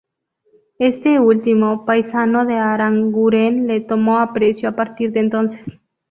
Este 0.79 1.19
último, 1.19 1.85
paisano 1.85 2.45
de 2.47 2.55
Aranguren, 2.55 3.67
le 3.67 3.81
tomó 3.81 4.17
aprecio 4.17 4.67
a 4.67 4.75
partir 4.75 5.11
de 5.11 5.19
entonces. 5.19 5.77